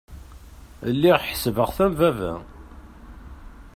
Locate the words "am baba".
1.85-2.33